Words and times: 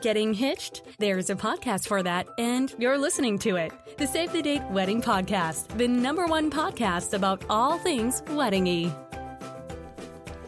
Getting 0.00 0.32
hitched? 0.32 0.82
There's 0.98 1.28
a 1.28 1.34
podcast 1.34 1.86
for 1.86 2.02
that, 2.02 2.26
and 2.38 2.74
you're 2.78 2.96
listening 2.96 3.38
to 3.40 3.56
it. 3.56 3.70
The 3.98 4.06
Save 4.06 4.32
the 4.32 4.40
Date 4.40 4.62
Wedding 4.70 5.02
Podcast, 5.02 5.76
the 5.76 5.86
number 5.86 6.24
one 6.24 6.50
podcast 6.50 7.12
about 7.12 7.44
all 7.50 7.78
things 7.78 8.22
weddingy. 8.22 8.94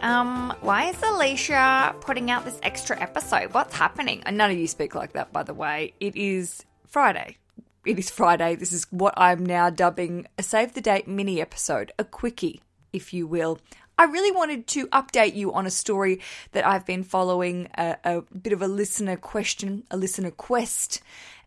Um, 0.01 0.55
why 0.63 0.87
is 0.87 0.97
Alicia 1.03 1.95
putting 2.01 2.31
out 2.31 2.47
this 2.47 2.59
extra 2.63 2.99
episode? 2.99 3.53
What's 3.53 3.75
happening? 3.75 4.23
And 4.25 4.39
none 4.39 4.51
of 4.51 4.57
you 4.57 4.67
speak 4.67 4.95
like 4.95 5.13
that, 5.13 5.35
by 5.35 5.43
the 5.43 5.55
way. 5.55 5.93
It 6.01 6.17
is 6.17 6.65
Friday. 6.87 7.37
It 7.85 7.99
is 7.99 8.11
Friday. 8.11 8.55
This 8.55 8.73
is 8.73 8.87
what 8.91 9.13
I'm 9.19 9.45
now 9.45 9.69
dubbing 9.69 10.27
a 10.39 10.43
Save 10.43 10.73
the 10.73 10.81
Date 10.81 11.07
mini 11.07 11.43
episode, 11.43 11.93
a 11.99 12.05
quickie, 12.05 12.63
if 12.91 13.13
you 13.13 13.27
will. 13.27 13.59
I 13.99 14.05
really 14.05 14.31
wanted 14.31 14.67
to 14.69 14.87
update 14.89 15.35
you 15.35 15.53
on 15.53 15.67
a 15.67 15.71
story 15.71 16.21
that 16.53 16.67
I've 16.67 16.87
been 16.87 17.05
following, 17.05 17.69
a, 17.77 17.97
a 18.05 18.21
bit 18.23 18.53
of 18.53 18.63
a 18.63 18.69
listener 18.69 19.17
question, 19.17 19.85
a 19.91 19.97
listener 19.97 20.31
quest, 20.31 21.03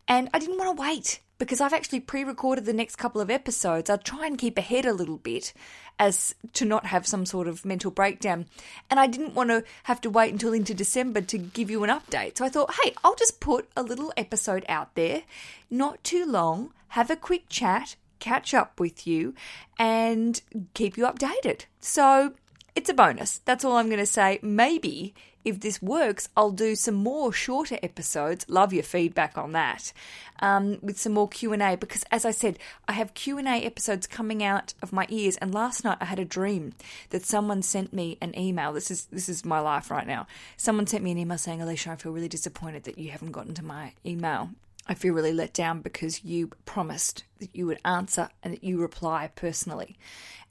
and 0.07 0.29
I 0.33 0.39
didn't 0.39 0.57
want 0.57 0.75
to 0.75 0.81
wait 0.81 1.19
because 1.37 1.59
I've 1.59 1.73
actually 1.73 1.99
pre 1.99 2.23
recorded 2.23 2.65
the 2.65 2.73
next 2.73 2.95
couple 2.95 3.21
of 3.21 3.29
episodes. 3.29 3.89
I'll 3.89 3.97
try 3.97 4.25
and 4.25 4.37
keep 4.37 4.57
ahead 4.57 4.85
a 4.85 4.93
little 4.93 5.17
bit 5.17 5.53
as 5.99 6.35
to 6.53 6.65
not 6.65 6.87
have 6.87 7.07
some 7.07 7.25
sort 7.25 7.47
of 7.47 7.65
mental 7.65 7.91
breakdown. 7.91 8.45
And 8.89 8.99
I 8.99 9.07
didn't 9.07 9.33
want 9.33 9.49
to 9.49 9.63
have 9.83 10.01
to 10.01 10.09
wait 10.09 10.31
until 10.31 10.53
into 10.53 10.73
December 10.73 11.21
to 11.21 11.37
give 11.37 11.69
you 11.69 11.83
an 11.83 11.89
update. 11.89 12.37
So 12.37 12.45
I 12.45 12.49
thought, 12.49 12.75
hey, 12.83 12.93
I'll 13.03 13.15
just 13.15 13.39
put 13.39 13.69
a 13.75 13.83
little 13.83 14.13
episode 14.17 14.65
out 14.67 14.95
there, 14.95 15.23
not 15.69 16.03
too 16.03 16.25
long, 16.25 16.73
have 16.89 17.09
a 17.09 17.15
quick 17.15 17.49
chat, 17.49 17.95
catch 18.25 18.55
up 18.55 18.79
with 18.79 19.05
you, 19.05 19.35
and 19.77 20.41
keep 20.73 20.97
you 20.97 21.03
updated. 21.05 21.65
So 21.79 22.33
it's 22.75 22.89
a 22.89 22.93
bonus. 22.93 23.39
That's 23.45 23.63
all 23.63 23.77
I'm 23.77 23.87
going 23.87 23.99
to 23.99 24.05
say. 24.19 24.39
Maybe 24.41 25.13
if 25.45 25.59
this 25.59 25.79
works, 25.79 26.27
I'll 26.35 26.49
do 26.49 26.75
some 26.75 26.95
more 26.95 27.31
shorter 27.31 27.77
episodes. 27.83 28.45
Love 28.49 28.73
your 28.73 28.83
feedback 28.83 29.37
on 29.37 29.51
that. 29.51 29.93
Um, 30.39 30.79
with 30.81 30.99
some 30.99 31.13
more 31.13 31.29
Q 31.29 31.53
and 31.53 31.61
A 31.61 31.77
because, 31.77 32.03
as 32.11 32.25
I 32.25 32.31
said, 32.31 32.57
I 32.87 32.93
have 32.93 33.13
Q 33.13 33.37
and 33.37 33.47
A 33.47 33.63
episodes 33.63 34.07
coming 34.07 34.43
out 34.43 34.73
of 34.81 34.91
my 34.91 35.05
ears. 35.09 35.37
And 35.37 35.53
last 35.53 35.83
night 35.83 35.99
I 36.01 36.05
had 36.05 36.19
a 36.19 36.25
dream 36.25 36.73
that 37.11 37.23
someone 37.23 37.61
sent 37.61 37.93
me 37.93 38.17
an 38.21 38.37
email. 38.37 38.73
This 38.73 38.89
is 38.89 39.05
this 39.11 39.29
is 39.29 39.45
my 39.45 39.59
life 39.59 39.91
right 39.91 40.07
now. 40.07 40.25
Someone 40.57 40.87
sent 40.87 41.03
me 41.03 41.11
an 41.11 41.19
email 41.19 41.37
saying, 41.37 41.61
"Alicia, 41.61 41.91
I 41.91 41.95
feel 41.95 42.11
really 42.11 42.27
disappointed 42.27 42.83
that 42.85 42.97
you 42.97 43.11
haven't 43.11 43.31
gotten 43.31 43.53
to 43.53 43.63
my 43.63 43.93
email." 44.03 44.49
I 44.87 44.93
feel 44.93 45.13
really 45.13 45.33
let 45.33 45.53
down 45.53 45.81
because 45.81 46.23
you 46.23 46.51
promised 46.65 47.23
that 47.39 47.55
you 47.55 47.65
would 47.65 47.79
answer 47.83 48.29
and 48.43 48.53
that 48.53 48.63
you 48.63 48.79
reply 48.79 49.31
personally 49.35 49.97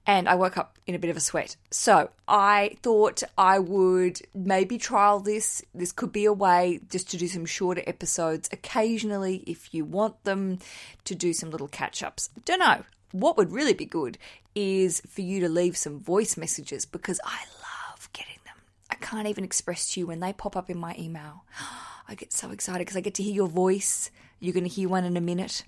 and 0.06 0.28
I 0.28 0.34
woke 0.34 0.58
up 0.58 0.78
in 0.86 0.94
a 0.94 0.98
bit 0.98 1.10
of 1.10 1.16
a 1.16 1.20
sweat. 1.20 1.56
So 1.70 2.10
I 2.28 2.76
thought 2.82 3.22
I 3.38 3.58
would 3.58 4.20
maybe 4.34 4.76
trial 4.76 5.20
this. 5.20 5.62
This 5.74 5.92
could 5.92 6.12
be 6.12 6.26
a 6.26 6.32
way 6.32 6.80
just 6.90 7.10
to 7.10 7.16
do 7.16 7.26
some 7.26 7.46
shorter 7.46 7.82
episodes 7.86 8.48
occasionally 8.52 9.42
if 9.46 9.72
you 9.72 9.84
want 9.84 10.22
them 10.24 10.58
to 11.04 11.14
do 11.14 11.32
some 11.32 11.50
little 11.50 11.68
catch 11.68 12.02
ups. 12.02 12.28
Don't 12.44 12.58
know. 12.58 12.82
What 13.12 13.36
would 13.36 13.52
really 13.52 13.74
be 13.74 13.86
good 13.86 14.18
is 14.54 15.00
for 15.08 15.22
you 15.22 15.40
to 15.40 15.48
leave 15.48 15.76
some 15.76 16.00
voice 16.00 16.36
messages 16.36 16.84
because 16.84 17.20
I 17.24 17.44
love 17.62 18.10
getting 18.12 18.38
them. 18.44 18.56
I 18.90 18.96
can't 18.96 19.28
even 19.28 19.44
express 19.44 19.94
to 19.94 20.00
you 20.00 20.06
when 20.06 20.20
they 20.20 20.32
pop 20.32 20.56
up 20.56 20.68
in 20.68 20.78
my 20.78 20.94
email. 20.98 21.44
I 22.08 22.14
get 22.14 22.34
so 22.34 22.50
excited 22.50 22.80
because 22.80 22.98
I 22.98 23.00
get 23.00 23.14
to 23.14 23.22
hear 23.22 23.34
your 23.34 23.48
voice. 23.48 24.10
You're 24.44 24.52
going 24.52 24.64
to 24.64 24.70
hear 24.70 24.90
one 24.90 25.04
in 25.04 25.16
a 25.16 25.22
minute. 25.22 25.64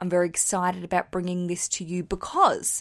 I'm 0.00 0.08
very 0.08 0.28
excited 0.28 0.84
about 0.84 1.10
bringing 1.10 1.48
this 1.48 1.68
to 1.70 1.84
you 1.84 2.04
because 2.04 2.80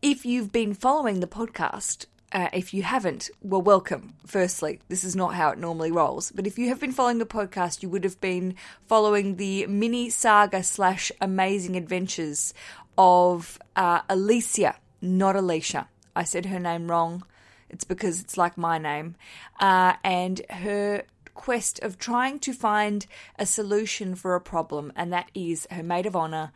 if 0.00 0.24
you've 0.24 0.52
been 0.52 0.74
following 0.74 1.18
the 1.18 1.26
podcast, 1.26 2.06
uh, 2.30 2.48
if 2.52 2.72
you 2.72 2.84
haven't, 2.84 3.30
well, 3.42 3.60
welcome. 3.60 4.14
Firstly, 4.24 4.78
this 4.88 5.02
is 5.02 5.16
not 5.16 5.34
how 5.34 5.50
it 5.50 5.58
normally 5.58 5.90
rolls. 5.90 6.30
But 6.30 6.46
if 6.46 6.56
you 6.56 6.68
have 6.68 6.78
been 6.78 6.92
following 6.92 7.18
the 7.18 7.26
podcast, 7.26 7.82
you 7.82 7.88
would 7.88 8.04
have 8.04 8.20
been 8.20 8.54
following 8.86 9.36
the 9.36 9.66
mini 9.66 10.08
saga 10.08 10.62
slash 10.62 11.10
amazing 11.20 11.74
adventures 11.74 12.54
of 12.96 13.58
uh, 13.74 14.02
Alicia, 14.08 14.76
not 15.02 15.34
Alicia. 15.34 15.88
I 16.14 16.22
said 16.22 16.46
her 16.46 16.60
name 16.60 16.88
wrong. 16.88 17.24
It's 17.70 17.84
because 17.84 18.20
it's 18.20 18.36
like 18.36 18.56
my 18.56 18.78
name. 18.78 19.16
Uh, 19.58 19.94
and 20.04 20.40
her 20.48 21.02
quest 21.40 21.78
of 21.80 21.98
trying 21.98 22.38
to 22.38 22.52
find 22.52 23.06
a 23.38 23.46
solution 23.46 24.14
for 24.14 24.34
a 24.34 24.40
problem, 24.42 24.92
and 24.94 25.10
that 25.10 25.30
is 25.34 25.66
her 25.70 25.82
maid 25.82 26.04
of 26.04 26.14
honor 26.14 26.52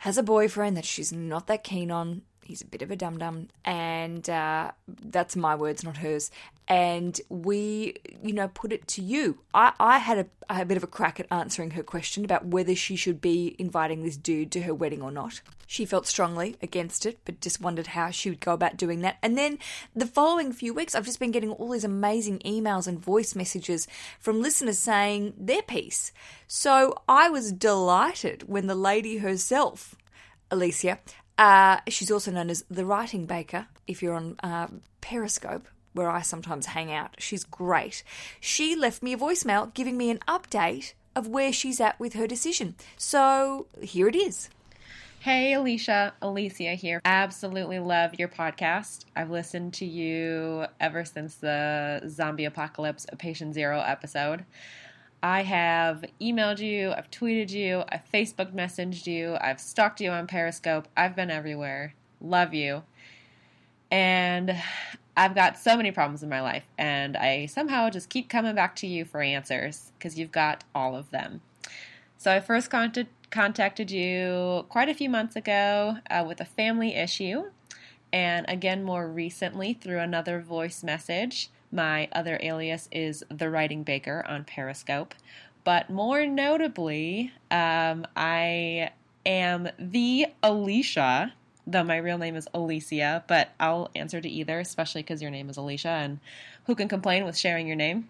has 0.00 0.18
a 0.18 0.22
boyfriend 0.22 0.76
that 0.76 0.84
she's 0.84 1.10
not 1.10 1.46
that 1.46 1.64
keen 1.64 1.90
on. 1.90 2.20
He's 2.52 2.60
a 2.60 2.66
bit 2.66 2.82
of 2.82 2.90
a 2.90 2.96
dum 2.96 3.16
dum, 3.16 3.48
and 3.64 4.28
uh, 4.28 4.72
that's 4.86 5.36
my 5.36 5.54
words, 5.54 5.82
not 5.82 5.96
hers. 5.96 6.30
And 6.68 7.18
we, 7.30 7.94
you 8.22 8.34
know, 8.34 8.48
put 8.48 8.74
it 8.74 8.86
to 8.88 9.02
you. 9.02 9.38
I, 9.54 9.72
I 9.80 9.96
had 9.96 10.18
a, 10.18 10.60
a 10.60 10.66
bit 10.66 10.76
of 10.76 10.82
a 10.82 10.86
crack 10.86 11.18
at 11.18 11.24
answering 11.30 11.70
her 11.70 11.82
question 11.82 12.26
about 12.26 12.44
whether 12.44 12.74
she 12.74 12.94
should 12.94 13.22
be 13.22 13.56
inviting 13.58 14.02
this 14.02 14.18
dude 14.18 14.52
to 14.52 14.60
her 14.64 14.74
wedding 14.74 15.00
or 15.00 15.10
not. 15.10 15.40
She 15.66 15.86
felt 15.86 16.06
strongly 16.06 16.56
against 16.60 17.06
it, 17.06 17.20
but 17.24 17.40
just 17.40 17.62
wondered 17.62 17.86
how 17.86 18.10
she 18.10 18.28
would 18.28 18.40
go 18.40 18.52
about 18.52 18.76
doing 18.76 19.00
that. 19.00 19.16
And 19.22 19.38
then 19.38 19.58
the 19.96 20.06
following 20.06 20.52
few 20.52 20.74
weeks, 20.74 20.94
I've 20.94 21.06
just 21.06 21.20
been 21.20 21.30
getting 21.30 21.52
all 21.52 21.70
these 21.70 21.84
amazing 21.84 22.40
emails 22.40 22.86
and 22.86 23.00
voice 23.00 23.34
messages 23.34 23.88
from 24.20 24.42
listeners 24.42 24.78
saying 24.78 25.32
their 25.38 25.62
piece. 25.62 26.12
So 26.46 27.00
I 27.08 27.30
was 27.30 27.50
delighted 27.50 28.46
when 28.46 28.66
the 28.66 28.74
lady 28.74 29.16
herself 29.18 29.96
Alicia. 30.52 30.98
Uh, 31.38 31.78
she's 31.88 32.10
also 32.10 32.30
known 32.30 32.50
as 32.50 32.64
the 32.70 32.84
Writing 32.84 33.26
Baker 33.26 33.66
if 33.86 34.02
you're 34.02 34.14
on 34.14 34.36
uh, 34.42 34.68
Periscope, 35.00 35.66
where 35.92 36.10
I 36.10 36.22
sometimes 36.22 36.66
hang 36.66 36.92
out. 36.92 37.16
She's 37.18 37.44
great. 37.44 38.02
She 38.40 38.76
left 38.76 39.02
me 39.02 39.14
a 39.14 39.18
voicemail 39.18 39.72
giving 39.74 39.96
me 39.96 40.10
an 40.10 40.20
update 40.28 40.92
of 41.14 41.26
where 41.28 41.52
she's 41.52 41.80
at 41.80 41.98
with 41.98 42.14
her 42.14 42.26
decision. 42.26 42.74
So 42.96 43.66
here 43.80 44.08
it 44.08 44.16
is. 44.16 44.48
Hey, 45.20 45.52
Alicia. 45.52 46.14
Alicia 46.20 46.74
here. 46.74 47.00
Absolutely 47.04 47.78
love 47.78 48.14
your 48.18 48.26
podcast. 48.26 49.04
I've 49.14 49.30
listened 49.30 49.74
to 49.74 49.84
you 49.84 50.64
ever 50.80 51.04
since 51.04 51.36
the 51.36 52.02
zombie 52.08 52.46
apocalypse 52.46 53.06
Patient 53.18 53.54
Zero 53.54 53.80
episode. 53.80 54.44
I 55.22 55.42
have 55.42 56.04
emailed 56.20 56.58
you, 56.58 56.90
I've 56.90 57.10
tweeted 57.10 57.50
you, 57.50 57.84
I've 57.88 58.10
Facebook 58.12 58.52
messaged 58.52 59.06
you, 59.06 59.36
I've 59.40 59.60
stalked 59.60 60.00
you 60.00 60.10
on 60.10 60.26
Periscope. 60.26 60.88
I've 60.96 61.14
been 61.14 61.30
everywhere. 61.30 61.94
Love 62.20 62.54
you. 62.54 62.82
And 63.90 64.56
I've 65.16 65.34
got 65.34 65.58
so 65.58 65.76
many 65.76 65.92
problems 65.92 66.22
in 66.22 66.28
my 66.28 66.40
life, 66.40 66.64
and 66.78 67.16
I 67.16 67.46
somehow 67.46 67.90
just 67.90 68.08
keep 68.08 68.28
coming 68.28 68.54
back 68.54 68.74
to 68.76 68.86
you 68.86 69.04
for 69.04 69.20
answers 69.20 69.92
because 69.98 70.18
you've 70.18 70.32
got 70.32 70.64
all 70.74 70.96
of 70.96 71.10
them. 71.10 71.42
So 72.16 72.32
I 72.32 72.40
first 72.40 72.70
contacted 73.30 73.90
you 73.90 74.64
quite 74.70 74.88
a 74.88 74.94
few 74.94 75.10
months 75.10 75.36
ago 75.36 75.98
uh, 76.10 76.24
with 76.26 76.40
a 76.40 76.46
family 76.46 76.94
issue, 76.94 77.44
and 78.12 78.46
again 78.48 78.82
more 78.82 79.08
recently 79.08 79.74
through 79.74 79.98
another 79.98 80.40
voice 80.40 80.82
message 80.82 81.50
my 81.72 82.08
other 82.12 82.38
alias 82.42 82.88
is 82.92 83.24
The 83.30 83.50
Writing 83.50 83.82
Baker 83.82 84.24
on 84.28 84.44
Periscope. 84.44 85.14
But 85.64 85.90
more 85.90 86.26
notably, 86.26 87.32
um, 87.50 88.06
I 88.16 88.90
am 89.24 89.68
the 89.78 90.26
Alicia, 90.42 91.32
though 91.66 91.84
my 91.84 91.96
real 91.96 92.18
name 92.18 92.36
is 92.36 92.48
Alicia, 92.52 93.24
but 93.26 93.50
I'll 93.58 93.90
answer 93.94 94.20
to 94.20 94.28
either, 94.28 94.60
especially 94.60 95.02
because 95.02 95.22
your 95.22 95.30
name 95.30 95.48
is 95.48 95.56
Alicia, 95.56 95.88
and 95.88 96.18
who 96.66 96.74
can 96.74 96.88
complain 96.88 97.24
with 97.24 97.36
sharing 97.36 97.66
your 97.66 97.76
name? 97.76 98.08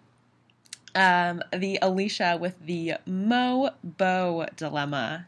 Um, 0.95 1.41
the 1.51 1.79
Alicia 1.81 2.37
with 2.39 2.63
the 2.65 2.95
Mo 3.05 3.71
Bo 3.83 4.47
dilemma 4.55 5.27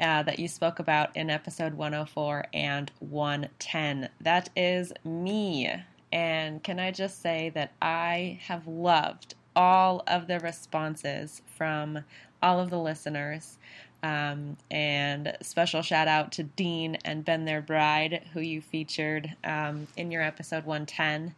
uh, 0.00 0.22
that 0.22 0.38
you 0.38 0.48
spoke 0.48 0.78
about 0.78 1.14
in 1.16 1.30
episode 1.30 1.74
104 1.74 2.46
and 2.52 2.90
110. 3.00 4.08
That 4.20 4.50
is 4.56 4.92
me. 5.04 5.82
And 6.12 6.62
can 6.62 6.78
I 6.78 6.90
just 6.90 7.22
say 7.22 7.50
that 7.54 7.72
I 7.80 8.38
have 8.46 8.66
loved 8.66 9.34
all 9.56 10.02
of 10.06 10.26
the 10.26 10.40
responses 10.40 11.42
from 11.56 12.04
all 12.42 12.60
of 12.60 12.70
the 12.70 12.78
listeners. 12.78 13.58
Um, 14.02 14.56
and 14.70 15.36
special 15.42 15.80
shout 15.82 16.08
out 16.08 16.32
to 16.32 16.42
Dean 16.42 16.96
and 17.04 17.24
Been 17.24 17.44
There 17.44 17.62
Bride, 17.62 18.24
who 18.32 18.40
you 18.40 18.60
featured 18.60 19.34
um, 19.44 19.86
in 19.96 20.10
your 20.10 20.22
episode 20.22 20.64
110. 20.64 21.34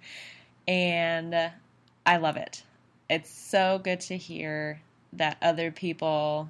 And 0.66 1.50
I 2.06 2.16
love 2.16 2.36
it. 2.36 2.62
It's 3.10 3.30
so 3.30 3.80
good 3.84 4.00
to 4.00 4.16
hear 4.16 4.80
that 5.12 5.36
other 5.42 5.70
people 5.70 6.48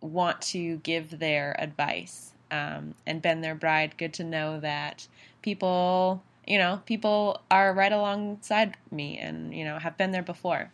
want 0.00 0.40
to 0.40 0.76
give 0.78 1.18
their 1.18 1.60
advice. 1.60 2.32
Um, 2.50 2.94
and 3.06 3.20
Been 3.20 3.42
There 3.42 3.54
Bride, 3.54 3.98
good 3.98 4.14
to 4.14 4.24
know 4.24 4.60
that 4.60 5.06
people 5.42 6.22
you 6.48 6.58
know, 6.58 6.80
people 6.86 7.42
are 7.50 7.72
right 7.72 7.92
alongside 7.92 8.76
me 8.90 9.18
and, 9.18 9.54
you 9.54 9.64
know, 9.64 9.78
have 9.78 9.96
been 9.96 10.10
there 10.10 10.22
before. 10.22 10.70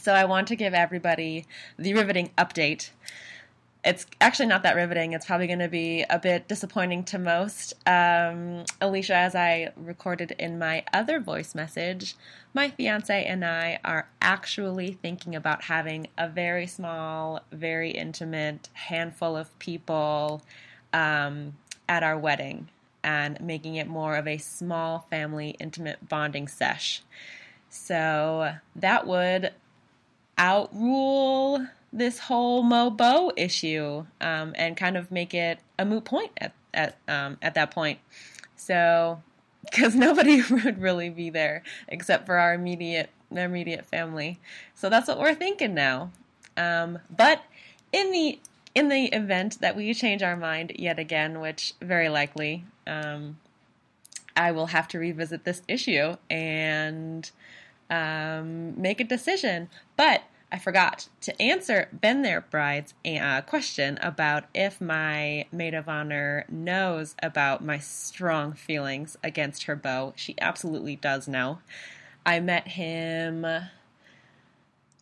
So 0.00 0.14
I 0.14 0.24
want 0.24 0.48
to 0.48 0.56
give 0.56 0.72
everybody 0.72 1.46
the 1.78 1.94
riveting 1.94 2.30
update 2.38 2.90
it's 3.84 4.06
actually 4.20 4.46
not 4.46 4.62
that 4.62 4.76
riveting. 4.76 5.12
It's 5.12 5.26
probably 5.26 5.48
going 5.48 5.58
to 5.58 5.68
be 5.68 6.04
a 6.08 6.18
bit 6.18 6.46
disappointing 6.46 7.02
to 7.04 7.18
most. 7.18 7.74
Um, 7.86 8.64
Alicia, 8.80 9.16
as 9.16 9.34
I 9.34 9.72
recorded 9.76 10.32
in 10.38 10.58
my 10.58 10.84
other 10.92 11.18
voice 11.18 11.54
message, 11.54 12.14
my 12.54 12.70
fiance 12.70 13.24
and 13.24 13.44
I 13.44 13.80
are 13.84 14.08
actually 14.20 14.92
thinking 14.92 15.34
about 15.34 15.64
having 15.64 16.06
a 16.16 16.28
very 16.28 16.66
small, 16.66 17.40
very 17.50 17.90
intimate 17.90 18.68
handful 18.74 19.36
of 19.36 19.58
people 19.58 20.42
um, 20.92 21.54
at 21.88 22.04
our 22.04 22.16
wedding 22.16 22.68
and 23.04 23.40
making 23.40 23.76
it 23.76 23.88
more 23.88 24.16
of 24.16 24.26
a 24.26 24.38
small 24.38 25.06
family, 25.10 25.56
intimate 25.58 26.08
bonding 26.08 26.48
sesh. 26.48 27.02
So 27.68 28.54
that 28.76 29.06
would 29.06 29.52
outrule 30.38 31.66
this 31.92 32.18
whole 32.18 32.62
Mo 32.62 33.32
issue 33.36 34.06
um, 34.20 34.52
and 34.56 34.76
kind 34.76 34.96
of 34.96 35.10
make 35.10 35.34
it 35.34 35.58
a 35.78 35.84
moot 35.84 36.04
point 36.04 36.32
at 36.38 36.52
at 36.74 36.96
um, 37.08 37.38
at 37.42 37.54
that 37.54 37.70
point. 37.70 37.98
So, 38.56 39.22
because 39.64 39.94
nobody 40.06 40.42
would 40.50 40.80
really 40.80 41.10
be 41.10 41.30
there 41.30 41.62
except 41.88 42.26
for 42.26 42.36
our 42.36 42.54
immediate 42.54 43.10
immediate 43.30 43.86
family. 43.86 44.38
So 44.74 44.88
that's 44.88 45.08
what 45.08 45.18
we're 45.18 45.34
thinking 45.34 45.74
now. 45.74 46.10
Um, 46.56 46.98
but 47.14 47.42
in 47.92 48.10
the 48.12 48.38
in 48.74 48.88
the 48.88 49.06
event 49.06 49.60
that 49.60 49.76
we 49.76 49.92
change 49.92 50.22
our 50.22 50.36
mind 50.36 50.72
yet 50.76 50.98
again, 50.98 51.40
which 51.40 51.74
very 51.80 52.08
likely, 52.08 52.64
um, 52.86 53.38
I 54.36 54.52
will 54.52 54.66
have 54.66 54.88
to 54.88 54.98
revisit 54.98 55.44
this 55.44 55.62
issue 55.68 56.16
and 56.30 57.30
um, 57.90 58.80
make 58.80 59.00
a 59.00 59.04
decision. 59.04 59.68
But 59.96 60.22
I 60.50 60.58
forgot 60.58 61.08
to 61.22 61.40
answer 61.40 61.88
Been 61.98 62.20
There 62.22 62.42
Bride's 62.42 62.92
uh, 63.06 63.40
question 63.42 63.98
about 64.02 64.44
if 64.54 64.80
my 64.80 65.46
maid 65.50 65.72
of 65.72 65.88
honor 65.88 66.44
knows 66.48 67.14
about 67.22 67.64
my 67.64 67.78
strong 67.78 68.52
feelings 68.52 69.16
against 69.24 69.64
her 69.64 69.76
beau. 69.76 70.12
She 70.16 70.34
absolutely 70.40 70.96
does 70.96 71.26
know. 71.26 71.60
I 72.26 72.40
met 72.40 72.68
him 72.68 73.46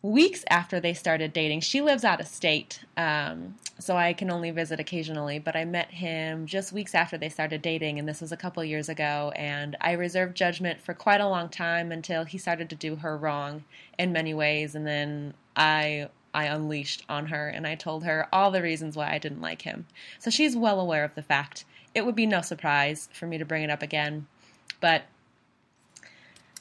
weeks 0.03 0.43
after 0.49 0.79
they 0.79 0.93
started 0.93 1.31
dating. 1.31 1.61
She 1.61 1.81
lives 1.81 2.03
out 2.03 2.19
of 2.19 2.27
state, 2.27 2.83
um, 2.97 3.55
so 3.77 3.95
I 3.95 4.13
can 4.13 4.31
only 4.31 4.51
visit 4.51 4.79
occasionally. 4.79 5.39
But 5.39 5.55
I 5.55 5.65
met 5.65 5.91
him 5.91 6.45
just 6.45 6.73
weeks 6.73 6.95
after 6.95 7.17
they 7.17 7.29
started 7.29 7.61
dating, 7.61 7.99
and 7.99 8.07
this 8.07 8.21
was 8.21 8.31
a 8.31 8.37
couple 8.37 8.63
years 8.63 8.89
ago. 8.89 9.31
And 9.35 9.75
I 9.81 9.93
reserved 9.93 10.35
judgment 10.35 10.81
for 10.81 10.93
quite 10.93 11.21
a 11.21 11.27
long 11.27 11.49
time 11.49 11.91
until 11.91 12.23
he 12.23 12.37
started 12.37 12.69
to 12.71 12.75
do 12.75 12.95
her 12.97 13.17
wrong 13.17 13.63
in 13.99 14.11
many 14.11 14.33
ways, 14.33 14.75
and 14.75 14.87
then 14.87 15.33
I 15.55 16.09
I 16.33 16.45
unleashed 16.45 17.03
on 17.09 17.27
her 17.27 17.49
and 17.49 17.67
I 17.67 17.75
told 17.75 18.03
her 18.05 18.27
all 18.31 18.51
the 18.51 18.61
reasons 18.61 18.95
why 18.95 19.11
I 19.11 19.17
didn't 19.17 19.41
like 19.41 19.63
him. 19.63 19.85
So 20.19 20.29
she's 20.29 20.55
well 20.55 20.79
aware 20.79 21.03
of 21.03 21.15
the 21.15 21.21
fact. 21.21 21.65
It 21.93 22.05
would 22.05 22.15
be 22.15 22.25
no 22.25 22.41
surprise 22.41 23.09
for 23.11 23.27
me 23.27 23.37
to 23.37 23.45
bring 23.45 23.63
it 23.63 23.69
up 23.69 23.81
again. 23.81 24.27
But 24.79 25.03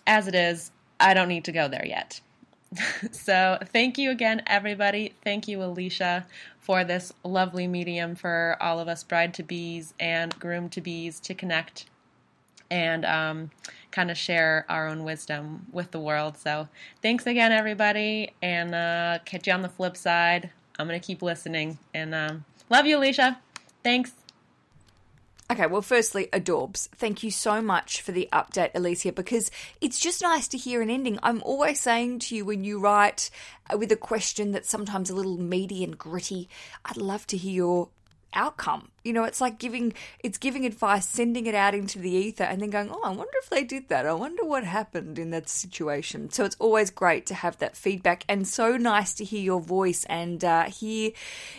as 0.07 0.27
it 0.27 0.35
is, 0.35 0.73
I 0.99 1.15
don't 1.15 1.29
need 1.29 1.45
to 1.45 1.53
go 1.53 1.69
there 1.69 1.87
yet. 1.87 2.21
so 3.13 3.59
thank 3.73 3.99
you 3.99 4.11
again, 4.11 4.43
everybody. 4.47 5.15
Thank 5.25 5.49
you, 5.49 5.63
Alicia, 5.63 6.27
for 6.59 6.85
this 6.85 7.13
lovely 7.25 7.67
medium 7.67 8.15
for 8.15 8.57
all 8.61 8.81
of 8.81 8.89
us 8.89 9.03
bride 9.05 9.35
to 9.35 9.43
bees 9.43 9.95
and 10.01 10.39
groom 10.39 10.69
to 10.71 10.81
bees 10.81 11.21
to 11.21 11.35
connect 11.35 11.87
and 12.71 13.05
um, 13.05 13.51
kind 13.91 14.11
of 14.11 14.17
share 14.17 14.65
our 14.69 14.89
own 14.89 15.05
wisdom 15.05 15.67
with 15.73 15.91
the 15.91 16.01
world. 16.01 16.39
So 16.39 16.69
thanks 17.03 17.27
again, 17.27 17.53
everybody, 17.53 18.33
and 18.43 18.75
uh, 18.75 19.19
catch 19.25 19.47
you 19.47 19.53
on 19.53 19.63
the 19.63 19.69
flip 19.69 19.97
side. 19.97 20.51
I'm 20.79 20.89
going 20.89 21.01
to 21.01 21.07
keep 21.07 21.23
listening, 21.23 21.79
and 21.95 22.15
um, 22.15 22.45
love 22.71 22.87
you, 22.87 22.99
Alicia. 22.99 23.39
Thanks. 23.85 24.13
Okay, 25.51 25.67
well, 25.67 25.83
firstly, 25.83 26.29
Adorbs, 26.33 26.89
thank 26.91 27.25
you 27.25 27.33
so 27.33 27.61
much 27.61 28.03
for 28.03 28.13
the 28.13 28.29
update, 28.33 28.71
Alicia, 28.73 29.11
because 29.11 29.51
it's 29.81 29.99
just 29.99 30.23
nice 30.23 30.47
to 30.47 30.57
hear 30.57 30.81
an 30.81 30.91
ending. 30.91 31.19
I'm 31.25 31.43
always 31.43 31.81
saying 31.81 32.21
to 32.21 32.37
you 32.37 32.45
when 32.45 32.63
you 32.63 32.79
write 32.79 33.31
uh, 33.69 33.77
with 33.77 33.91
a 33.91 33.97
question 33.97 34.53
that's 34.53 34.71
sometimes 34.71 35.11
a 35.11 35.15
little 35.17 35.39
meaty 35.39 35.83
and 35.83 35.99
gritty, 35.99 36.49
I'd 36.85 36.97
love 36.97 37.27
to 37.27 37.37
hear 37.37 37.53
your 37.53 37.89
outcome. 38.33 38.91
You 39.05 39.13
know, 39.13 39.25
it's 39.25 39.41
like 39.41 39.59
giving 39.59 39.93
it's 40.21 40.39
giving 40.39 40.67
advice, 40.67 41.09
sending 41.09 41.47
it 41.47 41.55
out 41.55 41.75
into 41.75 41.99
the 41.99 42.11
ether, 42.11 42.45
and 42.45 42.61
then 42.61 42.71
going, 42.71 42.91
"Oh, 42.91 43.01
I 43.03 43.11
wonder 43.11 43.33
if 43.43 43.49
they 43.49 43.65
did 43.65 43.89
that. 43.89 44.07
I 44.07 44.13
wonder 44.13 44.45
what 44.45 44.65
happened 44.65 45.19
in 45.19 45.31
that 45.31 45.49
situation." 45.49 46.31
So 46.31 46.45
it's 46.45 46.57
always 46.59 46.91
great 46.91 47.27
to 47.27 47.35
have 47.35 47.59
that 47.59 47.77
feedback, 47.77 48.25
and 48.29 48.47
so 48.47 48.77
nice 48.77 49.15
to 49.15 49.25
hear 49.25 49.41
your 49.41 49.61
voice 49.61 50.05
and 50.05 50.45
uh, 50.45 50.65
hear 50.65 51.13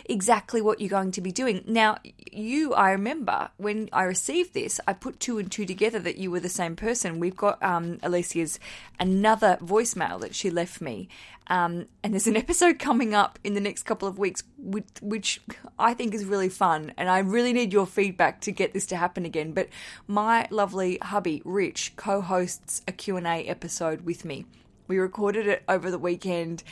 exactly 0.04 0.60
what 0.60 0.80
you're 0.80 0.88
going 0.88 1.12
to 1.12 1.20
be 1.20 1.32
doing. 1.32 1.64
Now, 1.66 1.98
you, 2.30 2.74
I 2.74 2.92
remember 2.92 3.50
when 3.56 3.88
I 3.92 4.04
received 4.04 4.54
this, 4.54 4.80
I 4.86 4.92
put 4.92 5.20
two 5.20 5.38
and 5.38 5.50
two 5.50 5.66
together 5.66 5.98
that 6.00 6.18
you 6.18 6.30
were 6.30 6.40
the 6.40 6.48
same 6.48 6.76
person. 6.76 7.20
We've 7.20 7.36
got 7.36 7.62
um, 7.62 7.98
Alicia's 8.02 8.58
another 9.00 9.58
voicemail 9.60 10.20
that 10.20 10.34
she 10.34 10.50
left 10.50 10.80
me, 10.80 11.08
um, 11.48 11.86
and 12.02 12.12
there's 12.12 12.26
an 12.26 12.36
episode 12.46 12.78
coming 12.78 13.14
up 13.14 13.38
in 13.44 13.54
the 13.54 13.60
next 13.60 13.82
couple 13.82 14.08
of 14.08 14.18
weeks, 14.18 14.42
which, 14.58 14.86
which, 15.00 15.40
I 15.78 15.94
think 15.94 16.14
is 16.14 16.24
really 16.24 16.48
fun. 16.48 16.92
And 16.96 17.08
I 17.08 17.18
really 17.32 17.52
need 17.52 17.72
your 17.72 17.86
feedback 17.86 18.40
to 18.42 18.52
get 18.52 18.72
this 18.72 18.86
to 18.86 18.96
happen 18.96 19.24
again. 19.24 19.52
But 19.52 19.68
my 20.06 20.46
lovely 20.50 20.98
hubby, 21.02 21.42
Rich, 21.44 21.94
co-hosts 21.96 22.82
a 22.86 22.92
Q&A 22.92 23.44
episode 23.46 24.02
with 24.02 24.24
me. 24.24 24.46
We 24.86 24.98
recorded 24.98 25.46
it 25.46 25.62
over 25.68 25.90
the 25.90 25.98
weekend 25.98 26.62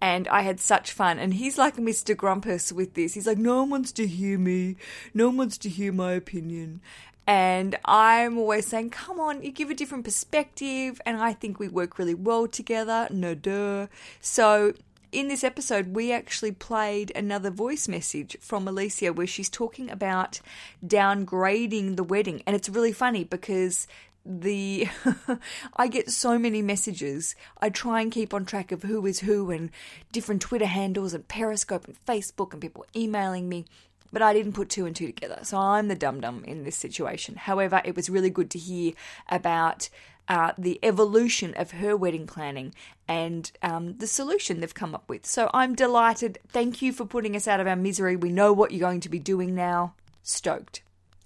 and 0.00 0.28
I 0.28 0.42
had 0.42 0.60
such 0.60 0.92
fun. 0.92 1.18
And 1.18 1.34
he's 1.34 1.58
like 1.58 1.76
Mr. 1.76 2.16
Grumpus 2.16 2.72
with 2.72 2.94
this. 2.94 3.14
He's 3.14 3.26
like, 3.26 3.38
no 3.38 3.60
one 3.60 3.70
wants 3.70 3.92
to 3.92 4.06
hear 4.06 4.38
me. 4.38 4.76
No 5.14 5.28
one 5.28 5.36
wants 5.36 5.58
to 5.58 5.68
hear 5.68 5.92
my 5.92 6.12
opinion. 6.12 6.80
And 7.26 7.78
I'm 7.84 8.38
always 8.38 8.66
saying, 8.66 8.90
come 8.90 9.20
on, 9.20 9.42
you 9.42 9.52
give 9.52 9.70
a 9.70 9.74
different 9.74 10.04
perspective. 10.04 11.00
And 11.06 11.18
I 11.18 11.32
think 11.32 11.58
we 11.58 11.68
work 11.68 11.98
really 11.98 12.14
well 12.14 12.48
together. 12.48 13.08
No 13.10 13.34
duh. 13.34 13.86
So 14.20 14.72
in 15.12 15.28
this 15.28 15.44
episode, 15.44 15.94
we 15.94 16.12
actually 16.12 16.52
played 16.52 17.12
another 17.14 17.50
voice 17.50 17.88
message 17.88 18.36
from 18.40 18.68
Alicia 18.68 19.12
where 19.12 19.26
she's 19.26 19.48
talking 19.48 19.90
about 19.90 20.40
downgrading 20.84 21.96
the 21.96 22.04
wedding. 22.04 22.42
And 22.46 22.54
it's 22.54 22.68
really 22.68 22.92
funny 22.92 23.24
because 23.24 23.86
the 24.24 24.86
I 25.76 25.88
get 25.88 26.10
so 26.10 26.38
many 26.38 26.62
messages. 26.62 27.34
I 27.60 27.70
try 27.70 28.00
and 28.02 28.12
keep 28.12 28.34
on 28.34 28.44
track 28.44 28.70
of 28.70 28.82
who 28.82 29.04
is 29.06 29.20
who 29.20 29.50
and 29.50 29.70
different 30.12 30.42
Twitter 30.42 30.66
handles 30.66 31.14
and 31.14 31.26
Periscope 31.26 31.86
and 31.86 32.04
Facebook 32.06 32.52
and 32.52 32.60
people 32.60 32.86
emailing 32.94 33.48
me 33.48 33.66
but 34.12 34.22
I 34.22 34.32
didn't 34.32 34.54
put 34.54 34.68
two 34.68 34.86
and 34.86 34.96
two 34.96 35.06
together. 35.06 35.38
So 35.42 35.56
I'm 35.56 35.88
the 35.88 35.94
dum 35.94 36.20
dum 36.20 36.44
in 36.44 36.64
this 36.64 36.76
situation. 36.76 37.36
However, 37.36 37.80
it 37.84 37.94
was 37.94 38.10
really 38.10 38.30
good 38.30 38.50
to 38.50 38.58
hear 38.58 38.92
about 39.28 39.88
uh, 40.30 40.52
the 40.56 40.78
evolution 40.84 41.52
of 41.56 41.72
her 41.72 41.96
wedding 41.96 42.24
planning 42.24 42.72
and 43.08 43.50
um, 43.62 43.96
the 43.98 44.06
solution 44.06 44.60
they've 44.60 44.72
come 44.72 44.94
up 44.94 45.08
with. 45.08 45.26
So 45.26 45.50
I'm 45.52 45.74
delighted. 45.74 46.38
Thank 46.48 46.80
you 46.80 46.92
for 46.92 47.04
putting 47.04 47.34
us 47.34 47.48
out 47.48 47.58
of 47.58 47.66
our 47.66 47.74
misery. 47.74 48.14
We 48.14 48.30
know 48.30 48.52
what 48.52 48.70
you're 48.70 48.88
going 48.88 49.00
to 49.00 49.08
be 49.08 49.18
doing 49.18 49.56
now. 49.56 49.94
Stoked. 50.22 50.82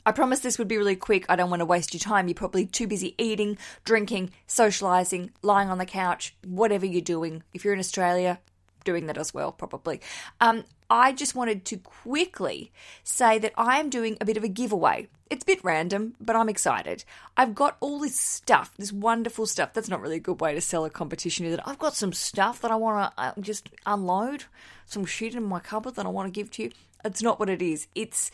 I 0.07 0.13
promise 0.13 0.41
this 0.41 0.59
would 0.59 0.69
be 0.69 0.79
really 0.79 0.97
quick. 0.97 1.27
I 1.29 1.37
don't 1.37 1.51
want 1.51 1.61
to 1.61 1.67
waste 1.67 1.93
your 1.93 2.01
time. 2.01 2.29
You're 2.29 2.35
probably 2.35 2.65
too 2.65 2.87
busy 2.87 3.15
eating, 3.19 3.59
drinking, 3.85 4.33
socializing, 4.47 5.31
lying 5.43 5.69
on 5.69 5.79
the 5.79 5.87
couch, 5.87 6.35
whatever 6.47 6.87
you're 6.87 7.03
doing. 7.03 7.43
If 7.53 7.63
you're 7.63 7.75
in 7.75 7.81
Australia, 7.81 8.41
doing 8.85 9.07
that 9.07 9.19
as 9.19 9.35
well, 9.35 9.53
probably. 9.53 10.01
Um, 10.41 10.65
I 10.89 11.13
just 11.13 11.35
wanted 11.35 11.65
to 11.67 11.79
quickly 11.79 12.71
say 13.03 13.39
that 13.39 13.53
I 13.57 13.81
am 13.81 13.91
doing 13.91 14.17
a 14.21 14.25
bit 14.25 14.37
of 14.37 14.45
a 14.45 14.49
giveaway. 14.49 15.09
It's 15.31 15.43
a 15.43 15.47
bit 15.47 15.65
random, 15.65 16.15
but 16.21 16.37
I'm 16.37 16.49
excited. 16.49 17.05
I've 17.37 17.55
got 17.55 17.77
all 17.81 17.99
this 17.99 18.19
stuff, 18.19 18.73
this 18.77 18.93
wonderful 18.93 19.47
stuff. 19.47 19.73
That's 19.73 19.89
not 19.89 20.01
really 20.01 20.17
a 20.17 20.21
good 20.21 20.41
way 20.41 20.55
to 20.55 20.61
sell 20.61 20.85
a 20.85 20.91
competition, 20.91 21.47
is 21.47 21.55
it? 21.55 21.61
I've 21.65 21.79
got 21.79 21.97
some 21.97 22.13
stuff 22.13 22.61
that 22.61 22.71
I 22.71 22.77
want 22.77 23.13
to 23.17 23.23
uh, 23.23 23.33
just 23.41 23.71
unload, 23.87 24.45
some 24.87 25.07
shit 25.07 25.35
in 25.35 25.43
my 25.43 25.61
cupboard 25.61 25.97
that 25.97 26.07
I 26.07 26.11
want 26.11 26.33
to 26.33 26.39
give 26.39 26.51
to 26.53 26.65
you. 26.65 26.71
It's 27.05 27.23
not 27.23 27.41
what 27.41 27.49
it 27.49 27.63
is. 27.63 27.87
It's 27.95 28.31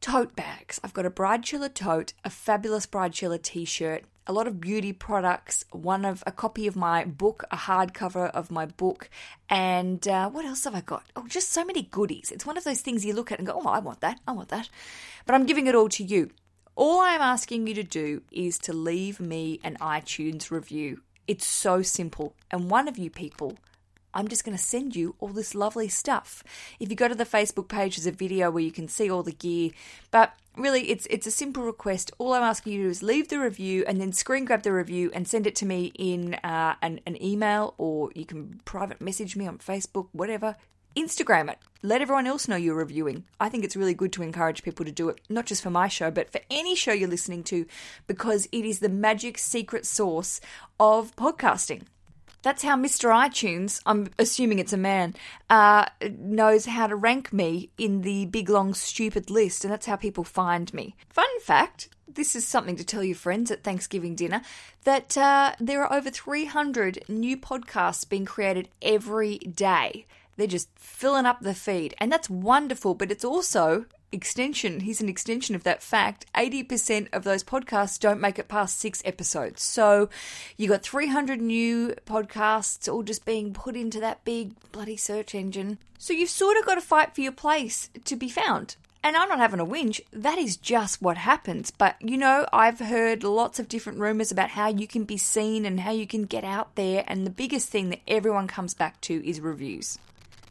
tote 0.00 0.34
bags. 0.34 0.80
I've 0.82 0.94
got 0.94 1.06
a 1.06 1.10
Bridechilla 1.10 1.72
tote, 1.72 2.12
a 2.24 2.30
fabulous 2.30 2.86
Bridechilla 2.86 3.40
t 3.40 3.64
shirt, 3.64 4.04
a 4.28 4.32
lot 4.32 4.46
of 4.46 4.60
beauty 4.60 4.92
products, 4.92 5.64
one 5.70 6.04
of 6.04 6.22
a 6.26 6.30
copy 6.30 6.66
of 6.66 6.76
my 6.76 7.04
book, 7.04 7.44
a 7.50 7.56
hardcover 7.56 8.30
of 8.30 8.50
my 8.50 8.66
book, 8.66 9.08
and 9.48 10.06
uh, 10.06 10.28
what 10.28 10.44
else 10.44 10.64
have 10.64 10.74
I 10.74 10.82
got? 10.82 11.04
Oh, 11.16 11.26
just 11.26 11.50
so 11.50 11.64
many 11.64 11.82
goodies. 11.82 12.30
It's 12.30 12.44
one 12.44 12.58
of 12.58 12.64
those 12.64 12.82
things 12.82 13.06
you 13.06 13.14
look 13.14 13.32
at 13.32 13.38
and 13.38 13.46
go, 13.46 13.58
oh, 13.64 13.68
I 13.68 13.78
want 13.78 14.00
that, 14.02 14.20
I 14.28 14.32
want 14.32 14.50
that. 14.50 14.68
But 15.24 15.34
I'm 15.34 15.46
giving 15.46 15.66
it 15.66 15.74
all 15.74 15.88
to 15.88 16.04
you. 16.04 16.30
All 16.76 17.00
I'm 17.00 17.22
asking 17.22 17.66
you 17.66 17.74
to 17.74 17.82
do 17.82 18.22
is 18.30 18.58
to 18.58 18.72
leave 18.72 19.18
me 19.18 19.60
an 19.64 19.78
iTunes 19.80 20.50
review. 20.50 21.00
It's 21.26 21.46
so 21.46 21.82
simple. 21.82 22.34
And 22.50 22.70
one 22.70 22.86
of 22.86 22.98
you 22.98 23.10
people 23.10 23.56
I'm 24.18 24.26
just 24.26 24.42
going 24.44 24.56
to 24.56 24.62
send 24.62 24.96
you 24.96 25.14
all 25.20 25.28
this 25.28 25.54
lovely 25.54 25.86
stuff. 25.86 26.42
If 26.80 26.90
you 26.90 26.96
go 26.96 27.06
to 27.06 27.14
the 27.14 27.24
Facebook 27.24 27.68
page, 27.68 27.94
there's 27.94 28.08
a 28.08 28.10
video 28.10 28.50
where 28.50 28.64
you 28.64 28.72
can 28.72 28.88
see 28.88 29.08
all 29.08 29.22
the 29.22 29.30
gear. 29.30 29.70
But 30.10 30.34
really, 30.56 30.90
it's 30.90 31.06
it's 31.08 31.28
a 31.28 31.30
simple 31.30 31.62
request. 31.62 32.10
All 32.18 32.32
I'm 32.32 32.42
asking 32.42 32.72
you 32.72 32.78
to 32.78 32.84
do 32.86 32.90
is 32.90 33.00
leave 33.00 33.28
the 33.28 33.38
review 33.38 33.84
and 33.86 34.00
then 34.00 34.12
screen 34.12 34.44
grab 34.44 34.64
the 34.64 34.72
review 34.72 35.12
and 35.14 35.28
send 35.28 35.46
it 35.46 35.54
to 35.56 35.66
me 35.66 35.92
in 35.94 36.34
uh, 36.42 36.74
an, 36.82 36.98
an 37.06 37.22
email 37.22 37.74
or 37.78 38.10
you 38.16 38.26
can 38.26 38.60
private 38.64 39.00
message 39.00 39.36
me 39.36 39.46
on 39.46 39.58
Facebook, 39.58 40.08
whatever. 40.10 40.56
Instagram 40.96 41.48
it. 41.48 41.58
Let 41.84 42.02
everyone 42.02 42.26
else 42.26 42.48
know 42.48 42.56
you're 42.56 42.74
reviewing. 42.74 43.22
I 43.38 43.48
think 43.48 43.62
it's 43.62 43.76
really 43.76 43.94
good 43.94 44.12
to 44.14 44.24
encourage 44.24 44.64
people 44.64 44.84
to 44.84 44.90
do 44.90 45.10
it, 45.10 45.20
not 45.28 45.46
just 45.46 45.62
for 45.62 45.70
my 45.70 45.86
show, 45.86 46.10
but 46.10 46.32
for 46.32 46.40
any 46.50 46.74
show 46.74 46.92
you're 46.92 47.08
listening 47.08 47.44
to, 47.44 47.66
because 48.08 48.48
it 48.50 48.64
is 48.64 48.80
the 48.80 48.88
magic 48.88 49.38
secret 49.38 49.86
source 49.86 50.40
of 50.80 51.14
podcasting. 51.14 51.82
That's 52.42 52.62
how 52.62 52.76
Mr. 52.76 53.10
iTunes, 53.10 53.80
I'm 53.84 54.08
assuming 54.18 54.58
it's 54.58 54.72
a 54.72 54.76
man, 54.76 55.14
uh, 55.50 55.86
knows 56.18 56.66
how 56.66 56.86
to 56.86 56.94
rank 56.94 57.32
me 57.32 57.70
in 57.76 58.02
the 58.02 58.26
big, 58.26 58.48
long, 58.48 58.74
stupid 58.74 59.28
list, 59.28 59.64
and 59.64 59.72
that's 59.72 59.86
how 59.86 59.96
people 59.96 60.24
find 60.24 60.72
me. 60.72 60.94
Fun 61.08 61.28
fact 61.40 61.88
this 62.18 62.34
is 62.34 62.46
something 62.46 62.76
to 62.76 62.84
tell 62.84 63.04
your 63.04 63.14
friends 63.14 63.50
at 63.50 63.62
Thanksgiving 63.62 64.14
dinner 64.14 64.42
that 64.84 65.16
uh, 65.16 65.52
there 65.60 65.84
are 65.84 65.92
over 65.92 66.10
300 66.10 67.04
new 67.08 67.36
podcasts 67.36 68.08
being 68.08 68.24
created 68.24 68.68
every 68.80 69.38
day. 69.38 70.06
They're 70.36 70.46
just 70.46 70.70
filling 70.76 71.26
up 71.26 71.40
the 71.40 71.54
feed, 71.54 71.94
and 71.98 72.10
that's 72.10 72.30
wonderful, 72.30 72.94
but 72.94 73.10
it's 73.10 73.24
also 73.24 73.86
extension, 74.12 74.80
here's 74.80 75.00
an 75.00 75.08
extension 75.08 75.54
of 75.54 75.64
that 75.64 75.82
fact 75.82 76.26
80% 76.34 77.08
of 77.12 77.24
those 77.24 77.44
podcasts 77.44 77.98
don't 77.98 78.20
make 78.20 78.38
it 78.38 78.48
past 78.48 78.78
six 78.78 79.02
episodes. 79.04 79.62
So 79.62 80.08
you've 80.56 80.70
got 80.70 80.82
300 80.82 81.40
new 81.40 81.94
podcasts 82.06 82.92
all 82.92 83.02
just 83.02 83.24
being 83.24 83.52
put 83.52 83.76
into 83.76 84.00
that 84.00 84.24
big 84.24 84.52
bloody 84.72 84.96
search 84.96 85.34
engine. 85.34 85.78
So 85.98 86.12
you've 86.12 86.30
sort 86.30 86.56
of 86.56 86.64
got 86.64 86.76
to 86.76 86.80
fight 86.80 87.14
for 87.14 87.20
your 87.20 87.32
place 87.32 87.90
to 88.04 88.16
be 88.16 88.28
found. 88.28 88.76
And 89.02 89.16
I'm 89.16 89.28
not 89.28 89.38
having 89.38 89.60
a 89.60 89.66
whinge, 89.66 90.00
that 90.12 90.38
is 90.38 90.56
just 90.56 91.00
what 91.00 91.16
happens. 91.16 91.70
But 91.70 91.96
you 92.00 92.18
know, 92.18 92.46
I've 92.52 92.80
heard 92.80 93.22
lots 93.22 93.58
of 93.58 93.68
different 93.68 94.00
rumors 94.00 94.32
about 94.32 94.50
how 94.50 94.68
you 94.68 94.86
can 94.86 95.04
be 95.04 95.16
seen 95.16 95.64
and 95.64 95.80
how 95.80 95.92
you 95.92 96.06
can 96.06 96.24
get 96.24 96.44
out 96.44 96.74
there. 96.74 97.04
And 97.06 97.24
the 97.24 97.30
biggest 97.30 97.68
thing 97.68 97.90
that 97.90 98.00
everyone 98.08 98.48
comes 98.48 98.74
back 98.74 99.00
to 99.02 99.26
is 99.28 99.40
reviews. 99.40 99.98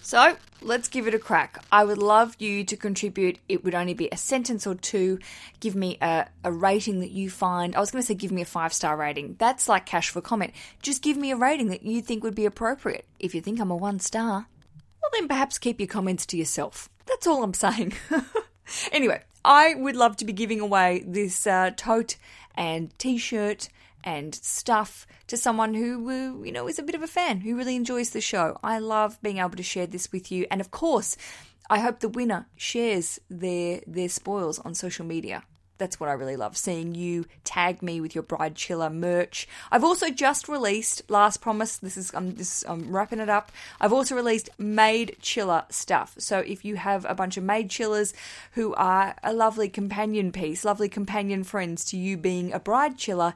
So 0.08 0.38
let's 0.62 0.88
give 0.88 1.06
it 1.06 1.14
a 1.14 1.20
crack. 1.20 1.62
I 1.70 1.84
would 1.84 1.98
love 1.98 2.38
you 2.40 2.64
to 2.64 2.78
contribute. 2.78 3.40
It 3.50 3.66
would 3.66 3.76
only 3.76 3.94
be 3.94 4.08
a 4.10 4.16
sentence 4.16 4.66
or 4.66 4.74
two. 4.74 5.20
Give 5.60 5.76
me 5.76 5.98
a, 6.02 6.28
a 6.46 6.50
rating 6.50 7.02
that 7.02 7.12
you 7.12 7.30
find. 7.30 7.76
I 7.76 7.82
was 7.82 7.92
going 7.92 8.02
to 8.02 8.08
say 8.08 8.14
give 8.14 8.32
me 8.32 8.42
a 8.42 8.46
five 8.46 8.72
star 8.72 8.96
rating. 8.96 9.36
That's 9.38 9.68
like 9.68 9.86
cash 9.86 10.10
for 10.10 10.22
comment. 10.22 10.54
Just 10.82 11.02
give 11.02 11.18
me 11.18 11.32
a 11.32 11.36
rating 11.36 11.68
that 11.72 11.84
you 11.84 12.02
think 12.02 12.24
would 12.24 12.36
be 12.36 12.46
appropriate. 12.46 13.04
If 13.20 13.36
you 13.36 13.42
think 13.42 13.60
I'm 13.60 13.70
a 13.70 13.76
one 13.76 14.00
star, 14.00 14.48
well, 15.02 15.12
then 15.12 15.28
perhaps 15.28 15.58
keep 15.58 15.78
your 15.78 15.88
comments 15.88 16.26
to 16.28 16.38
yourself. 16.38 16.88
That's 17.06 17.28
all 17.28 17.44
I'm 17.44 17.54
saying. 17.54 17.92
anyway, 18.94 19.24
I 19.44 19.74
would 19.76 19.98
love 19.98 20.16
to 20.18 20.26
be 20.26 20.32
giving 20.32 20.62
away 20.62 21.04
this 21.06 21.46
uh, 21.46 21.72
tote 21.76 22.16
and 22.56 22.98
t 22.98 23.18
shirt 23.18 23.68
and 24.04 24.36
stuff 24.36 25.06
to 25.28 25.38
someone 25.38 25.74
who, 25.74 26.44
you 26.44 26.52
know, 26.52 26.68
is 26.68 26.80
a 26.80 26.84
bit 26.84 26.96
of 26.96 27.04
a 27.04 27.08
fan, 27.08 27.42
who 27.42 27.58
really 27.58 27.76
enjoys 27.76 28.12
the 28.12 28.22
show. 28.22 28.58
I 28.64 28.80
love 28.80 29.22
being 29.22 29.38
able 29.40 29.52
to 29.52 29.64
share 29.64 29.88
this 29.88 30.12
with 30.12 30.32
you. 30.32 30.46
And 30.50 30.62
of 30.62 30.72
course, 30.72 31.18
I 31.70 31.80
hope 31.80 32.00
the 32.00 32.10
winner 32.10 32.48
shares 32.56 33.20
their 33.30 33.82
their 33.86 34.10
spoils 34.10 34.60
on 34.60 34.74
social 34.74 35.06
media. 35.06 35.44
That's 35.78 36.00
what 36.00 36.10
I 36.10 36.14
really 36.14 36.38
love 36.38 36.58
seeing 36.58 36.96
you 36.96 37.26
tag 37.44 37.84
me 37.84 38.02
with 38.02 38.16
your 38.16 38.24
Bridechilla 38.24 38.92
merch. 38.92 39.48
I've 39.72 39.84
also 39.84 40.10
just 40.10 40.50
released 40.50 41.04
last 41.10 41.40
promise. 41.42 41.78
This 41.78 41.98
is 41.98 42.12
I'm 42.16 42.36
this 42.36 42.64
I'm 42.68 42.92
wrapping 42.92 43.20
it 43.20 43.30
up. 43.30 43.52
I've 43.80 43.94
also 43.94 44.16
released 44.16 44.50
Maidchilla 44.60 45.72
stuff. 45.72 46.16
So 46.18 46.40
if 46.40 46.66
you 46.66 46.78
have 46.78 47.06
a 47.06 47.14
bunch 47.14 47.38
of 47.38 47.44
Maidchillas 47.44 48.14
who 48.54 48.74
are 48.74 49.16
a 49.24 49.34
lovely 49.34 49.70
companion 49.70 50.32
piece, 50.32 50.66
lovely 50.66 50.90
companion 50.90 51.44
friends 51.44 51.86
to 51.86 51.98
you 51.98 52.18
being 52.18 52.54
a 52.54 52.60
Bridechilla, 52.60 53.34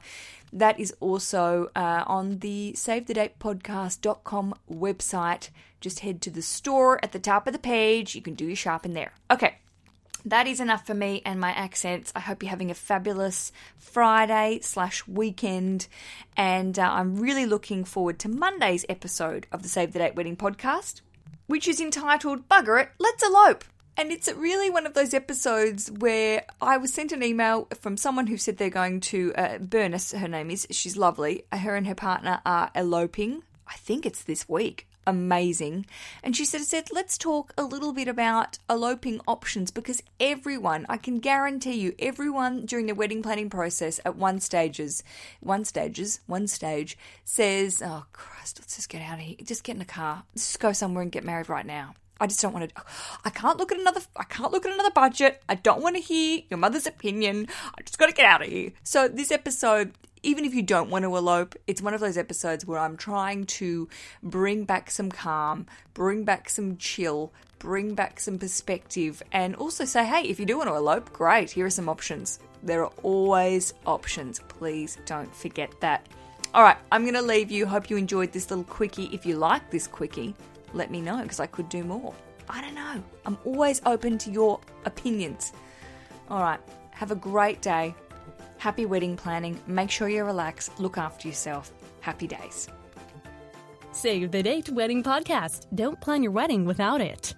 that 0.52 0.78
is 0.78 0.94
also 1.00 1.70
uh, 1.74 2.04
on 2.06 2.38
the 2.38 2.74
savethedatepodcast.com 2.76 4.54
website. 4.70 5.50
Just 5.80 6.00
head 6.00 6.20
to 6.22 6.30
the 6.30 6.42
store 6.42 7.00
at 7.02 7.12
the 7.12 7.18
top 7.18 7.46
of 7.46 7.52
the 7.52 7.58
page. 7.58 8.14
You 8.14 8.22
can 8.22 8.34
do 8.34 8.46
your 8.46 8.56
shopping 8.56 8.92
there. 8.92 9.12
Okay, 9.30 9.56
that 10.24 10.46
is 10.46 10.60
enough 10.60 10.86
for 10.86 10.94
me 10.94 11.22
and 11.24 11.40
my 11.40 11.50
accents. 11.50 12.12
I 12.14 12.20
hope 12.20 12.42
you're 12.42 12.50
having 12.50 12.70
a 12.70 12.74
fabulous 12.74 13.50
Friday 13.78 14.60
slash 14.62 15.06
weekend, 15.08 15.88
and 16.36 16.78
uh, 16.78 16.82
I'm 16.82 17.16
really 17.16 17.46
looking 17.46 17.84
forward 17.84 18.18
to 18.20 18.28
Monday's 18.28 18.84
episode 18.88 19.46
of 19.50 19.62
the 19.62 19.68
Save 19.68 19.92
the 19.92 19.98
Date 19.98 20.14
Wedding 20.14 20.36
podcast, 20.36 21.00
which 21.46 21.66
is 21.66 21.80
entitled 21.80 22.48
"Bugger 22.48 22.82
It, 22.82 22.90
Let's 22.98 23.22
Elope." 23.22 23.64
And 23.96 24.10
it's 24.10 24.32
really 24.32 24.70
one 24.70 24.86
of 24.86 24.94
those 24.94 25.12
episodes 25.12 25.90
where 25.90 26.44
I 26.60 26.78
was 26.78 26.92
sent 26.92 27.12
an 27.12 27.22
email 27.22 27.68
from 27.78 27.96
someone 27.96 28.26
who 28.26 28.38
said 28.38 28.56
they're 28.56 28.70
going 28.70 29.00
to, 29.00 29.34
uh, 29.34 29.58
Bernice, 29.58 30.12
her 30.12 30.28
name 30.28 30.50
is, 30.50 30.66
she's 30.70 30.96
lovely. 30.96 31.44
Her 31.52 31.76
and 31.76 31.86
her 31.86 31.94
partner 31.94 32.40
are 32.46 32.70
eloping. 32.74 33.42
I 33.68 33.74
think 33.74 34.06
it's 34.06 34.24
this 34.24 34.48
week. 34.48 34.86
Amazing. 35.06 35.86
And 36.22 36.36
she 36.36 36.44
said, 36.44 36.62
said, 36.62 36.88
let's 36.92 37.18
talk 37.18 37.52
a 37.58 37.64
little 37.64 37.92
bit 37.92 38.06
about 38.08 38.58
eloping 38.70 39.20
options 39.26 39.70
because 39.70 40.02
everyone, 40.20 40.86
I 40.88 40.96
can 40.96 41.18
guarantee 41.18 41.74
you, 41.74 41.94
everyone 41.98 42.66
during 42.66 42.86
the 42.86 42.94
wedding 42.94 43.22
planning 43.22 43.50
process 43.50 44.00
at 44.04 44.16
one 44.16 44.40
stages, 44.40 45.02
one 45.40 45.64
stages, 45.64 46.20
one 46.26 46.46
stage 46.46 46.96
says, 47.24 47.82
oh 47.84 48.06
Christ, 48.12 48.60
let's 48.60 48.76
just 48.76 48.88
get 48.88 49.02
out 49.02 49.18
of 49.18 49.24
here. 49.24 49.36
Just 49.42 49.64
get 49.64 49.76
in 49.76 49.82
a 49.82 49.86
car. 49.86 50.22
Let's 50.34 50.46
just 50.46 50.60
go 50.60 50.72
somewhere 50.72 51.02
and 51.02 51.10
get 51.12 51.24
married 51.24 51.48
right 51.48 51.66
now. 51.66 51.94
I 52.22 52.28
just 52.28 52.40
don't 52.40 52.52
want 52.52 52.72
to. 52.72 52.82
I 53.24 53.30
can't 53.30 53.58
look 53.58 53.72
at 53.72 53.80
another. 53.80 54.00
I 54.14 54.22
can't 54.22 54.52
look 54.52 54.64
at 54.64 54.72
another 54.72 54.92
budget. 54.92 55.42
I 55.48 55.56
don't 55.56 55.82
want 55.82 55.96
to 55.96 56.00
hear 56.00 56.42
your 56.50 56.58
mother's 56.58 56.86
opinion. 56.86 57.48
I 57.76 57.82
just 57.82 57.98
got 57.98 58.06
to 58.06 58.12
get 58.12 58.26
out 58.26 58.42
of 58.42 58.48
here. 58.48 58.70
So 58.84 59.08
this 59.08 59.32
episode, 59.32 59.92
even 60.22 60.44
if 60.44 60.54
you 60.54 60.62
don't 60.62 60.88
want 60.88 61.04
to 61.04 61.16
elope, 61.16 61.56
it's 61.66 61.82
one 61.82 61.94
of 61.94 62.00
those 62.00 62.16
episodes 62.16 62.64
where 62.64 62.78
I'm 62.78 62.96
trying 62.96 63.46
to 63.46 63.88
bring 64.22 64.62
back 64.62 64.88
some 64.92 65.10
calm, 65.10 65.66
bring 65.94 66.22
back 66.22 66.48
some 66.48 66.76
chill, 66.76 67.32
bring 67.58 67.96
back 67.96 68.20
some 68.20 68.38
perspective, 68.38 69.20
and 69.32 69.56
also 69.56 69.84
say, 69.84 70.04
hey, 70.04 70.22
if 70.22 70.38
you 70.38 70.46
do 70.46 70.58
want 70.58 70.70
to 70.70 70.76
elope, 70.76 71.12
great. 71.12 71.50
Here 71.50 71.66
are 71.66 71.70
some 71.70 71.88
options. 71.88 72.38
There 72.62 72.84
are 72.84 72.92
always 73.02 73.74
options. 73.84 74.38
Please 74.46 74.96
don't 75.06 75.34
forget 75.34 75.72
that. 75.80 76.06
All 76.54 76.62
right, 76.62 76.76
I'm 76.92 77.02
going 77.02 77.14
to 77.14 77.22
leave 77.22 77.50
you. 77.50 77.66
Hope 77.66 77.90
you 77.90 77.96
enjoyed 77.96 78.30
this 78.30 78.48
little 78.48 78.64
quickie. 78.64 79.10
If 79.12 79.26
you 79.26 79.38
like 79.38 79.70
this 79.70 79.88
quickie, 79.88 80.36
let 80.74 80.90
me 80.90 81.00
know 81.00 81.22
because 81.22 81.40
I 81.40 81.46
could 81.46 81.68
do 81.68 81.84
more. 81.84 82.14
I 82.48 82.60
don't 82.60 82.74
know. 82.74 83.02
I'm 83.24 83.38
always 83.44 83.80
open 83.86 84.18
to 84.18 84.30
your 84.30 84.60
opinions. 84.84 85.52
All 86.28 86.40
right, 86.40 86.60
have 86.90 87.10
a 87.10 87.16
great 87.16 87.62
day. 87.62 87.94
Happy 88.58 88.86
wedding 88.86 89.16
planning. 89.16 89.60
Make 89.66 89.90
sure 89.90 90.08
you 90.08 90.24
relax. 90.24 90.70
Look 90.78 90.98
after 90.98 91.28
yourself. 91.28 91.72
Happy 92.00 92.26
days. 92.26 92.68
Save 93.92 94.30
the 94.30 94.42
Date 94.42 94.70
Wedding 94.70 95.02
Podcast. 95.02 95.66
Don't 95.74 96.00
plan 96.00 96.22
your 96.22 96.32
wedding 96.32 96.64
without 96.64 97.00
it. 97.00 97.34